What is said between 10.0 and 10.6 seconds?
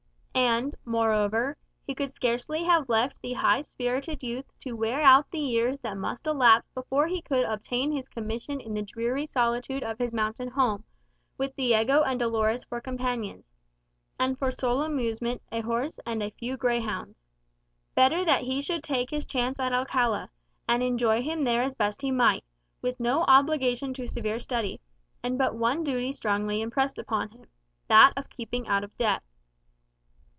mountain